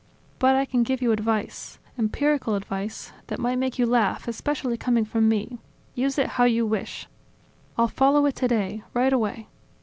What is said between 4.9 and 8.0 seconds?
from me... Use it how you wish." "I'll